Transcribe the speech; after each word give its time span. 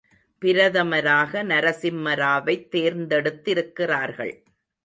பிரதமராக 0.41 1.43
நரசிம்மராவைத் 1.43 2.67
தேர்ந்தெடுத் 2.67 3.43
திருக்கிறார்கள். 3.43 4.43